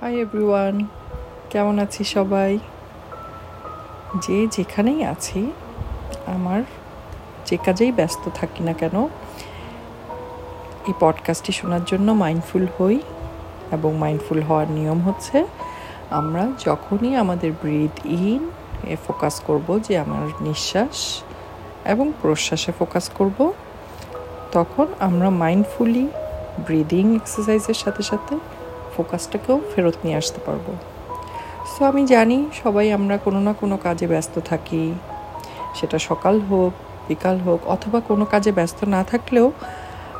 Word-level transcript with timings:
Hi 0.00 0.20
everyone 0.20 0.84
কেমন 1.50 1.78
আছি 1.78 2.04
সবাই? 2.04 2.58
যে 4.22 4.46
যেখানেই 4.46 5.04
আছি, 5.04 5.52
আমার 6.26 6.62
যে 7.46 7.56
কাজেই 7.56 7.92
ব্যস্ত 7.92 8.28
থাকি 8.34 8.64
না 8.64 8.72
কেন, 8.72 9.08
এই 10.88 10.92
পডকাস্টটি 11.00 11.52
শোনার 11.52 11.84
জন্য 11.86 12.12
মাইন্ডফুল 12.12 12.66
হই 12.78 13.00
এবং 13.72 13.96
মাইন্ডফুল 13.96 14.42
হওয়ার 14.42 14.70
নিয়ম 14.70 15.00
হচ্ছে, 15.00 15.46
আমরা 16.10 16.52
যখনই 16.58 17.16
আমাদের 17.16 17.52
ব্রিথ 17.52 18.06
ইন 18.06 18.50
এ 18.84 18.96
ফোকাস 19.06 19.40
করব 19.40 19.78
যে 19.82 19.98
আমার 19.98 20.28
নিঃশ্বাস 20.40 21.22
এবং 21.84 22.12
প্রশ্বাসে 22.22 22.72
ফোকাস 22.78 23.10
করব, 23.10 23.52
তখন 24.52 24.86
আমরা 25.00 25.30
মাইন্ডফুলি 25.30 26.08
ব্রিদিং 26.66 27.14
এক্সারসাইজের 27.14 27.74
সাথে 27.74 28.02
সাথে 28.02 28.38
ফোকাসটাকেও 28.96 29.60
ফেরত 29.74 29.94
নিয়ে 30.04 30.16
আসতে 30.16 30.40
পারব। 30.46 30.74
সো 31.66 31.84
আমি 31.84 32.06
জানি 32.06 32.46
সবাই 32.64 32.92
আমরা 32.92 33.18
কোনো 33.18 33.40
না 33.40 33.52
কোনো 33.52 33.76
কাজে 33.76 34.06
ব্যস্ত 34.06 34.40
থাকি। 34.40 34.94
সেটা 35.74 35.98
সকাল 35.98 36.40
হোক, 36.40 36.72
বিকাল 37.08 37.38
হোক, 37.38 37.66
অথবা 37.66 38.00
কোনো 38.00 38.24
কাজে 38.24 38.52
ব্যস্ত 38.52 38.84
না 38.84 39.04
থাকলেও 39.04 39.52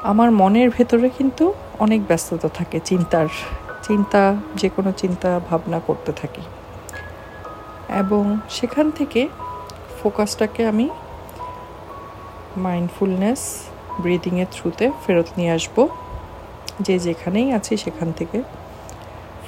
আমার 0.03 0.31
মনের 0.31 0.71
ভেতরে 0.71 1.09
কিন্তু 1.09 1.55
অনেক 1.79 2.07
ব্যস্ততা 2.07 2.49
থাকে, 2.49 2.81
চিন্তার, 2.85 3.27
চিন্তা 3.83 4.37
যে 4.55 4.69
কোনো 4.69 4.93
চিন্তা, 4.93 5.41
ভাবনা 5.51 5.81
করতে 5.81 6.13
থাকি। 6.13 6.43
এবং 7.89 8.41
সেখান 8.51 8.91
থেকে 8.91 9.29
ফোকাসটাকে 10.03 10.67
আমি 10.67 10.91
মাইন্ডফুলনেস, 12.57 13.59
ব্রিদিংয়ের 14.01 14.47
থ্রুতে 14.53 14.91
ফেরত 15.07 15.27
নিয়ে 15.37 15.51
আসব। 15.51 15.89
যে 16.81 16.99
যেখানেই 16.99 17.53
আছি 17.53 17.77
সেখান 17.77 18.13
থেকে। 18.13 18.43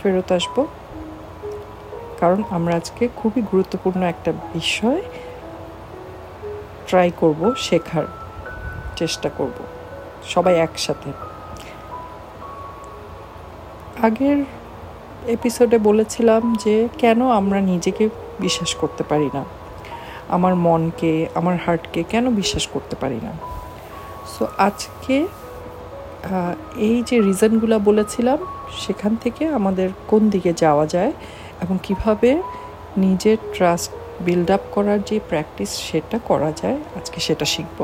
ফেরত 0.02 0.32
আসব। 0.32 0.66
কারণ 2.20 2.42
আমরা 2.50 2.76
আজকে 2.76 3.08
খুবই 3.16 3.42
গুরুত্বপূর্ণ 3.42 4.02
একটা 4.02 4.32
বিষয় 4.32 5.02
ট্রাই 6.86 7.10
করব, 7.16 7.54
শেখার 7.56 8.04
চেষ্টা 8.96 9.28
করব। 9.28 9.58
সবাই 10.24 10.54
একসাথে। 10.56 11.10
আগের 14.02 14.44
এপিসোডে 15.26 15.78
বলেছিলাম 15.78 16.56
যে, 16.64 16.88
কেন 16.98 17.30
আমরা 17.30 17.60
নিজেকে 17.60 18.08
বিশ্বাস 18.40 18.74
করতে 18.74 19.04
পারি 19.04 19.30
না? 19.34 19.44
আমার 20.28 20.54
মনকে, 20.54 21.28
আমার 21.34 21.56
হার্টকে 21.66 22.02
কেন 22.02 22.34
বিশ্বাস 22.34 22.66
করতে 22.66 22.96
পারি 22.96 23.18
না? 23.22 23.32
সো 24.26 24.46
আজকে 24.58 25.26
এই 26.76 27.02
যে 27.06 27.20
রিজনগুলো 27.20 27.78
বলেছিলাম 27.78 28.38
সেখান 28.78 29.16
থেকে 29.16 29.48
আমাদের 29.48 29.88
কোন 30.06 30.22
দিকে 30.30 30.52
যাওয়া 30.52 30.86
যায় 30.86 31.12
এবং 31.62 31.78
কীভাবে 31.82 32.42
নিজের 32.96 33.38
ট্রাস্ট 33.54 33.90
বিল্ড 34.20 34.50
আপ 34.50 34.60
করার 34.72 35.02
যে 35.02 35.20
প্র্যাকটিস 35.28 35.70
সেটা 35.70 36.18
করা 36.24 36.52
যায়, 36.52 36.78
আজকে 36.96 37.20
সেটা 37.20 37.44
শিখব। 37.44 37.78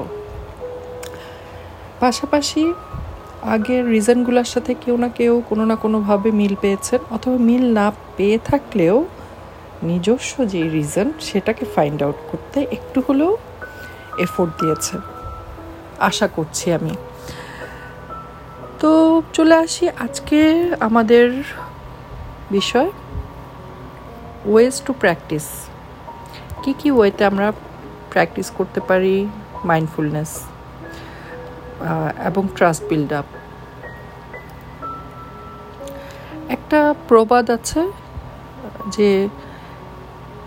পাশাপাশি 2.00 2.72
আগের 3.42 3.90
রিজনগুলোর 3.90 4.44
সাথে 4.44 4.74
কেউ 4.74 4.96
না 4.96 5.08
কেউ 5.08 5.42
কোনো 5.48 5.64
না 5.64 5.76
কোনোভাবে 5.76 6.30
মিল 6.30 6.54
পেয়েছেন, 6.60 7.00
অথবা 7.10 7.36
মিল 7.36 7.64
না 7.72 7.92
পেয়ে 8.16 8.38
থাকলেও 8.44 9.06
নিজস্ব 9.82 10.44
যে 10.44 10.62
রিজন 10.70 11.12
সেটাকে 11.20 11.64
ফাইন্ড 11.74 12.02
আউট 12.02 12.18
করতে 12.30 12.58
একটু 12.76 13.00
হলেও 13.08 13.36
এফোর্ট 14.18 14.52
দিয়েছে 14.60 14.96
আশা 15.98 16.26
করছি 16.28 16.72
আমি। 16.72 16.94
তো 18.80 19.22
চলে 19.32 19.54
আসি 19.54 19.88
আজকে 19.88 20.40
আমাদের 20.80 21.26
বিষয় 22.50 22.90
ওয়েজ 24.46 24.82
টু 24.82 24.92
প্র্যাকটিস 24.92 25.46
কী 26.62 26.72
কী 26.78 26.90
ওয়েতে 26.90 27.24
আমরা 27.24 27.52
প্র্যাকটিস 28.10 28.50
করতে 28.50 28.80
পারি 28.80 29.28
মাইন্ডফুলনেস 29.64 30.30
এবং 32.24 32.48
ট্রাস্ট 32.56 32.82
বিল্ড 32.84 33.12
আপ 33.12 33.24
একটা 36.48 36.94
প্রবাদ 37.08 37.50
আছে 37.50 37.80
যে 38.86 39.28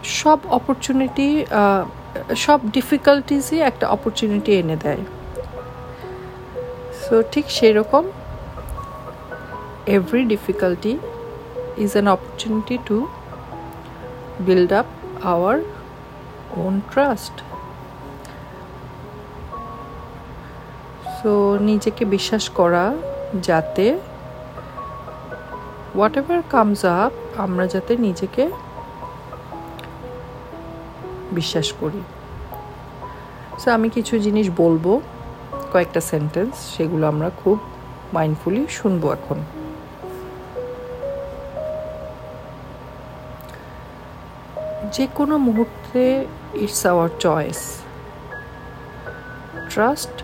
সব 0.03 0.39
অপরচুনিটি 0.49 1.45
সব 2.35 2.59
ডিফিকাল্টিসই 2.71 3.59
একটা 3.59 3.85
অপরচুনিটি 3.87 4.51
এনে 4.53 4.75
দেয়। 4.75 5.03
সো 7.03 7.23
ঠিক 7.31 7.45
সেই 7.49 7.73
রকম 7.73 8.03
every 9.87 10.25
difficulty 10.25 10.99
is 11.77 11.95
an 11.95 12.07
opportunity 12.07 12.77
to 12.77 13.09
build 14.45 14.71
up 14.71 14.85
our 15.23 15.63
own 16.57 16.81
trust. 16.91 17.33
So 21.17 21.57
নিজেকে 21.59 22.05
বিশ্বাস 22.05 22.49
করা 22.49 22.95
যাতে 23.41 23.99
হোয়াট 25.95 26.17
এভার 26.17 26.41
কামস 26.49 26.85
আপ 26.85 27.13
আমরা 27.37 27.67
যাতে 27.67 27.97
নিজেকে 27.97 28.43
বিশ্বাস 31.31 31.73
করি। 31.79 32.01
সো 33.59 33.71
আমি 33.71 33.89
কিছু 33.89 34.19
জিনিস 34.19 34.49
বলব, 34.57 35.01
কয়েকটা 35.73 36.01
সেন্টেন্স 36.01 36.53
সেগুলো 36.55 37.07
আমরা 37.07 37.29
খুব 37.43 37.57
মাইন্ডফুলি 38.13 38.67
শুনব 38.69 39.11
এখন। 39.11 39.39
যে 44.95 45.05
কোনো 45.17 45.35
মুহূর্তে 45.47 46.03
it's 46.63 46.81
our 46.91 47.09
choice 47.19 47.59
trust 49.71 50.15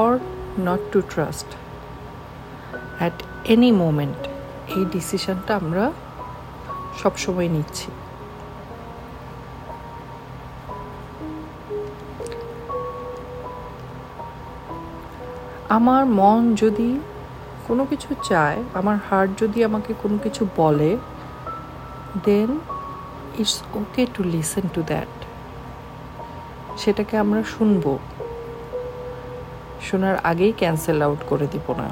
or 0.00 0.10
not 0.68 0.80
to 0.92 0.98
trust 1.12 1.48
at 2.98 3.16
any 3.52 3.70
moment 3.82 4.20
এই 4.76 4.82
ডিসিশনটা 4.94 5.52
আমরা 5.60 5.84
সবসময় 7.02 7.48
নিচ্ছি। 7.48 7.88
আমার 15.76 16.02
মন 16.20 16.40
যদি 16.54 16.90
কোনো 17.66 17.82
কিছু 17.90 18.10
চায়, 18.28 18.58
আমার 18.74 18.96
হার্ট 19.06 19.30
যদি 19.42 19.58
আমাকে 19.64 19.92
কোনো 20.02 20.16
কিছু 20.24 20.42
বলে 20.56 20.90
দেন 22.26 22.50
it's 23.38 23.56
okay 23.74 24.02
to 24.14 24.22
listen 24.24 24.64
to 24.74 24.80
that 24.82 25.12
সেটাকে 26.78 27.14
আমরা 27.18 27.42
শুনব। 27.42 27.84
শোনার 29.82 30.16
আগেই 30.22 30.52
ক্যান্সেল 30.52 30.98
আউট 31.02 31.20
করে 31.28 31.46
দিব 31.46 31.66
না। 31.80 31.88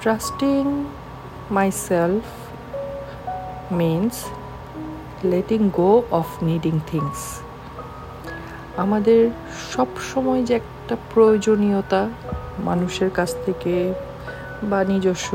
Trusting 0.00 0.84
myself 1.88 2.26
means 3.72 4.16
letting 5.24 5.60
go 5.68 5.92
of 6.10 6.28
needing 6.42 6.74
things 6.90 7.20
আমাদের 8.76 9.30
সব 9.72 9.88
সময় 10.14 10.42
যে 10.42 10.54
একটা 10.54 10.94
প্রয়োজনীয়তা 11.14 12.02
মানুষের 12.58 13.10
কাছ 13.10 13.30
থেকে 13.46 13.94
বা 14.62 14.84
নিজস্ব, 14.84 15.30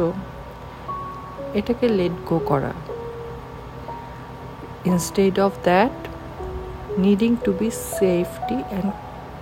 এটাকে 1.53 1.85
লেট 1.89 2.15
গো 2.25 2.38
করা। 2.45 2.73
Instead 4.85 5.39
of 5.39 5.51
that 5.63 5.97
needing 6.97 7.35
to 7.45 7.51
be 7.51 7.69
safety 7.71 8.57
and 8.69 8.91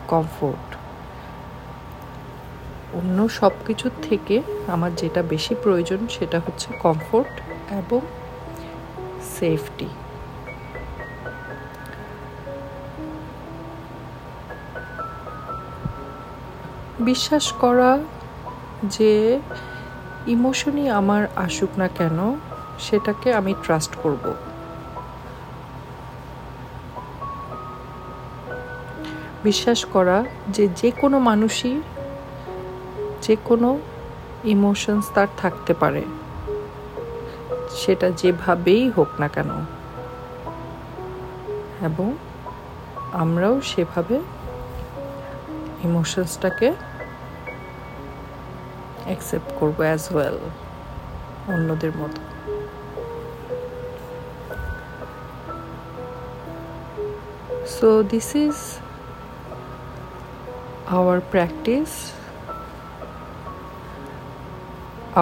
comfort 0.07 0.67
অন্য 2.93 3.17
সব 3.29 3.51
কিছুর 3.67 3.93
থেকে 4.09 4.41
আমার 4.67 4.91
যেটা 4.95 5.21
বেশি 5.23 5.53
প্রয়োজন 5.63 6.07
সেটা 6.07 6.39
হচ্ছে 6.39 6.67
কমফোর্ট 6.81 7.33
এবং 7.71 8.01
সেফটি 9.39 9.87
বিশ্বাস 16.99 17.53
করা 17.53 17.91
যে 18.83 19.39
ইমোশনই 20.27 20.89
আমার 20.89 21.27
আসুক 21.35 21.69
না 21.77 21.87
কেন, 21.87 22.39
সেটাকে 22.79 23.33
আমি 23.33 23.53
ট্রাস্ট 23.63 23.95
করব। 23.95 24.33
বিশ্বাস 29.43 29.85
করা 29.85 30.25
যে 30.49 30.67
যে 30.67 30.91
কোনো 30.91 31.19
মানুষই, 31.19 31.81
যে 33.21 33.35
কোনো 33.35 33.79
ইমোশনস 34.43 35.11
তার 35.13 35.27
থাকতে 35.37 35.73
পারে। 35.73 36.03
সেটা 37.75 38.11
যেভাবেই 38.11 38.89
হোক 38.89 39.07
না 39.19 39.27
কেন। 39.27 39.49
এবং 41.81 42.17
আমরাও 43.11 43.61
সেভাবে 43.61 44.15
ইমোশনসটাকে 45.83 46.73
অ্যাকসেপ্ট 49.05 49.49
করব 49.59 49.77
অ্যাজ 49.87 50.03
ওয়েল 50.13 50.37
অন্যদের 51.53 51.91
মতো। 51.99 52.21
So 57.75 57.89
this 58.11 58.29
is 58.45 58.57
our 60.97 61.19
practice 61.31 61.91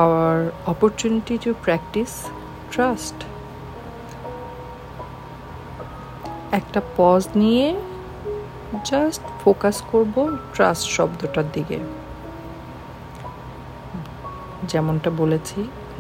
our 0.02 0.38
opportunity 0.72 1.36
to 1.46 1.52
practice 1.66 2.16
trust 2.74 3.18
একটা 6.60 6.80
পজ 6.98 7.22
নিয়ে 7.36 7.68
জাস্ট 8.86 9.24
ফোকাস 9.44 9.78
করব 9.92 10.16
ট্রাস্ট 10.54 10.86
শব্দটার 10.98 11.48
দিকে। 11.54 11.78
যেমনটা 14.72 15.10
বলেছি, 15.22 15.60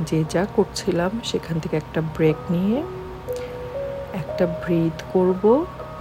যে 0.10 0.20
যা 0.34 0.44
করছিলাম 0.56 1.12
সেখান 1.30 1.56
থেকে 1.64 1.76
একটা 1.82 2.00
ব্রেক 2.16 2.38
নিয়ে, 2.54 2.78
একটা 4.22 4.46
ব্রিথ 4.64 4.98
করব 5.14 5.44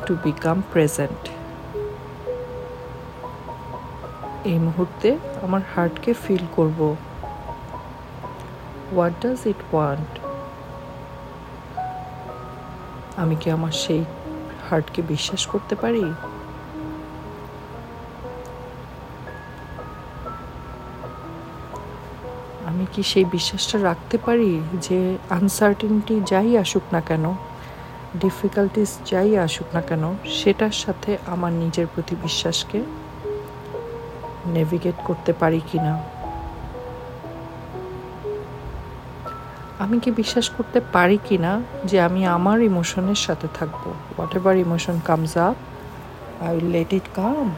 টু 0.07 0.13
বিকাম 0.27 0.57
প্রেজেন্ট 0.73 1.23
এই 4.51 4.59
মুহূর্তে 4.67 5.09
আমার 5.47 5.63
হার্টকে 5.73 6.11
ফিল 6.23 6.45
করব। 6.57 6.81
হোয়াট 8.91 9.15
ডাজ 9.23 9.41
ইট 9.53 9.61
ওয়ান্ট 9.71 10.13
আমি 13.23 13.35
কি 13.41 13.49
আমার 13.57 13.75
সেই 13.83 14.03
হার্টকে 14.69 15.01
বিশ্বাস 15.13 15.43
করতে 15.53 15.75
পারি? 15.83 16.05
কি 22.93 23.03
সেই 23.03 23.25
বিশ্বাসটা 23.25 23.83
রাখতে 23.83 24.19
পারি 24.19 24.61
যে 24.81 25.19
আনসার্টিনিটি 25.31 26.21
যাই 26.27 26.59
আসুক 26.59 26.83
না 26.93 27.01
কেন 27.01 27.35
ডিফিকাল্টিস 28.17 28.99
যাই 29.11 29.39
আসুক 29.39 29.75
না 29.75 29.81
কেন, 29.81 30.17
সেটার 30.25 30.71
সাথে 30.71 31.19
আমার 31.27 31.53
নিজের 31.53 31.87
প্রতি 31.95 32.17
বিশ্বাসকে 32.23 32.83
নেভিগেট 34.47 34.95
করতে 35.05 35.33
পারি 35.33 35.61
কি 35.73 35.79
না 35.79 36.03
আমি 39.79 40.01
কি 40.01 40.11
বিশ্বাস 40.11 40.51
করতে 40.51 40.81
পারি 40.93 41.19
কি 41.29 41.39
না 41.39 41.63
যে 41.85 42.01
আমি 42.01 42.27
আমার 42.27 42.61
ইমোশনের 42.61 43.15
সাথে 43.15 43.49
থাকব? 43.55 43.95
Whatever 44.37 44.57
emotion 44.57 45.01
comes 45.05 45.37
up 45.37 45.57
I 46.43 46.57
will 46.57 46.65
let 46.65 46.93
it 46.93 47.03
come 47.15 47.55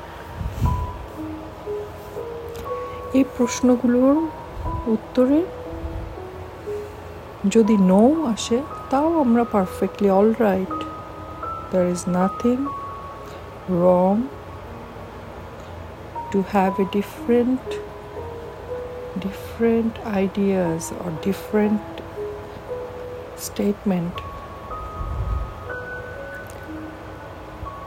এই 3.14 3.24
প্রশ্নগুলোর 3.36 4.43
উত্তরে? 4.86 5.44
যদি 7.50 7.76
নো 7.76 8.26
আসে, 8.32 8.62
তাও 8.90 9.20
আমরা 9.20 9.44
perfectly 9.44 10.10
all 10.10 10.32
right 10.38 10.78
there 11.70 11.86
is 11.88 12.02
nothing 12.08 12.66
wrong 13.70 14.22
to 16.32 16.42
have 16.52 16.72
a 16.80 16.84
different 16.92 17.66
different 19.20 19.94
ideas 20.24 20.82
or 21.02 21.10
different 21.28 21.86
statement. 23.46 24.14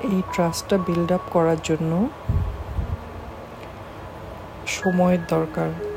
এই 0.04 0.22
ট্রাস্টটা 0.34 0.78
বিল্ড 0.78 1.12
আপ 1.12 1.22
করার 1.32 1.58
জন্য 1.64 2.10
সময়ের 4.68 5.20
দরকার। 5.28 5.97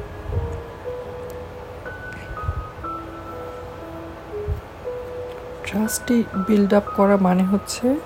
ট্রাস্টটি 5.71 6.25
বিল্ড 6.37 6.75
আপ 6.75 6.83
করা 6.97 7.17
মানে 7.17 7.45
হচ্ছে 7.45 7.97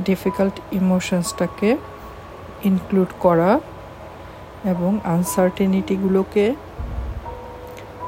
ডিফিকাল্ট 0.00 0.60
ইমোশনসটাকে 0.72 1.76
ইনক্লুড 2.64 3.08
করা 3.20 3.60
এবং 4.64 5.00
আনসার্টেনিটিগুলোকে 5.04 6.54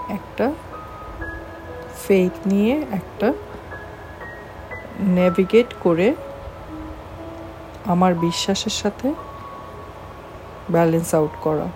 একটা 0.08 0.52
ফেইথ 2.06 2.32
নিয়ে 2.46 2.86
একটা 2.92 3.32
নেভিগেট 5.00 5.74
করে 5.80 6.14
আমার 7.86 8.14
বিশ্বাসের 8.14 8.72
সাথে 8.72 9.14
ব্যালেন্স 10.70 11.14
আউট 11.14 11.30
করা। 11.40 11.66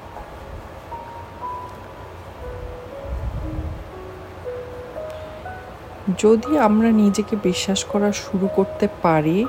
যদি 6.19 6.59
আমরা 6.59 6.91
নিজেকে 6.93 7.37
বিশ্বাস 7.43 7.85
করা 7.85 8.13
শুরু 8.13 8.49
করতে 8.57 8.89
পারি, 9.03 9.47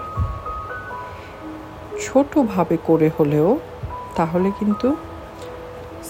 ছোটোভাবে 2.01 2.77
করে 2.83 3.12
হলেও, 3.19 3.59
তাহলে 4.15 4.51
কিন্তু 4.59 4.95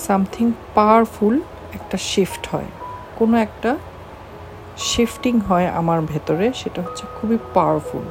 সামথিং 0.08 0.52
পাওয়ারফুল 0.76 1.40
একটা 1.74 1.98
শিফট 1.98 2.48
হয়। 2.56 2.66
কোনো 3.16 3.38
একটা 3.38 3.78
শিফটিং 4.78 5.40
হয় 5.40 5.68
আমার 5.68 6.02
ভেতরে, 6.02 6.54
সেটা 6.54 6.82
হচ্ছে 6.82 7.06
খুবই 7.22 7.38
পাওয়ারফুল 7.54 8.04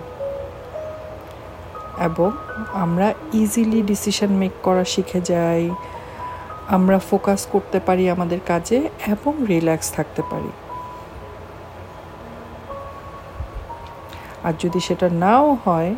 এবং 2.00 2.30
আমরা 2.72 3.14
ইজিলি 3.32 3.82
ডিসিশন 3.82 4.28
মেক 4.28 4.52
করা 4.62 4.84
শিখে 4.84 5.20
যাই, 5.20 5.70
আমরা 6.68 6.98
ফোকাস 6.98 7.46
করতে 7.52 7.80
পারি 7.80 8.10
আমাদের 8.10 8.40
কাজে 8.46 8.88
এবং 9.06 9.46
রিল্যাক্স 9.48 9.92
থাকতে 9.92 10.22
পারি। 10.30 10.50
আর 14.46 14.54
যদি 14.64 14.80
সেটা 14.88 15.06
নাও 15.24 15.46
হয়, 15.64 15.92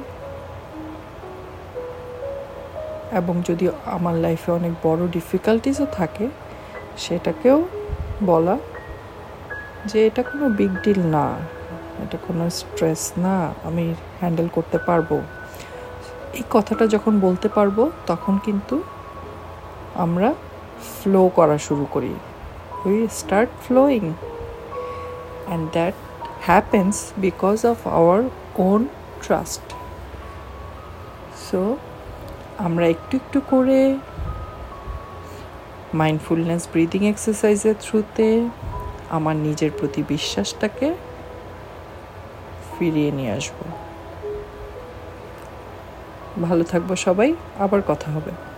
এবং 3.21 3.35
যদি 3.49 3.65
আমার 3.97 4.15
লাইফে 4.25 4.51
অনেক 4.59 4.73
বড় 4.87 5.03
ডিফিকাল্টিসও 5.17 5.87
থাকে, 5.99 6.27
সেটাকেও 7.05 7.59
বলা 8.31 8.57
যে 9.91 9.99
এটা 10.09 10.23
কোনো 10.31 10.47
বিগ 10.59 10.73
ডিল 10.85 11.01
না, 11.17 11.27
এটা 12.05 12.19
কোনো 12.27 12.45
স্ট্রেস 12.59 13.03
না, 13.25 13.37
আমি 13.69 13.85
হ্যান্ডেল 14.21 14.49
করতে 14.57 14.79
পারব। 14.89 15.11
এই 16.39 16.45
কথাটা 16.51 16.85
যখন 16.95 17.13
বলতে 17.27 17.49
পারব, 17.57 17.79
তখন 18.11 18.35
কিন্তু 18.47 18.77
আমরা 20.05 20.29
ফ্লো 20.97 21.23
করা 21.39 21.57
শুরু 21.67 21.85
করি। 21.95 22.13
We 22.87 22.97
start 23.21 23.51
flowing 23.65 24.05
and 25.47 25.65
that 25.77 25.97
happens 26.47 27.13
because 27.17 27.67
of 27.67 27.89
our 27.89 28.23
own 28.57 28.89
trust 29.23 29.63
so 31.51 31.77
আমরা 32.59 32.87
একটু 32.89 33.17
একটু 33.17 33.41
করে 33.51 33.99
মাইন্ডফুলনেস 35.95 36.69
ব্রিদিং 36.73 37.07
এক্সারসাইজের 37.07 37.75
থ্রুতে 37.81 38.49
আমার 39.11 39.37
নিজের 39.37 39.71
প্রতি 39.79 40.03
বিশ্বাসটাকে 40.09 40.95
ফিরিয়ে 42.79 43.11
নিয়ে 43.11 43.33
আসব। 43.33 43.55
ভালো 46.43 46.65
থাকব 46.65 46.97
সবাই, 46.97 47.35
আবার 47.59 47.83
কথা 47.89 48.11
হবে। 48.11 48.52